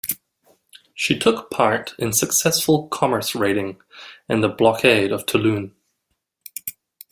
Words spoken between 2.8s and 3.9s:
commerce raiding